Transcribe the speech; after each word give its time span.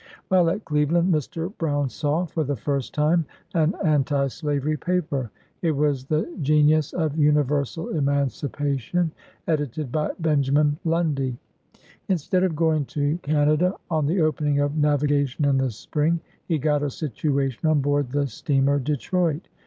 While 0.29 0.49
at 0.49 0.65
Cleveland, 0.65 1.13
Mr. 1.13 1.55
Brown 1.59 1.87
saw, 1.87 2.25
for 2.25 2.43
the 2.43 2.55
first 2.55 2.91
time, 2.91 3.23
an 3.53 3.75
anti 3.85 4.25
slavery 4.29 4.75
paper. 4.75 5.29
It 5.61 5.73
was 5.73 6.05
the 6.05 6.27
Genius 6.41 6.91
of 6.93 7.19
Universal 7.19 7.89
Emancipation, 7.89 9.11
edited 9.47 9.91
by 9.91 10.09
Benjamin 10.19 10.79
Lundy. 10.85 11.37
Instead 12.09 12.43
of 12.43 12.55
going 12.55 12.85
to 12.85 13.19
Canada, 13.19 13.75
on 13.91 14.07
the 14.07 14.21
opening 14.21 14.59
of 14.59 14.75
nav 14.75 15.01
igation 15.01 15.47
in 15.47 15.59
the 15.59 15.69
spring, 15.69 16.19
he 16.47 16.57
got 16.57 16.81
a 16.81 16.89
situation 16.89 17.69
on 17.69 17.79
board 17.81 18.09
the 18.09 18.25
steamer 18.25 18.79
"Detroit. 18.79 19.47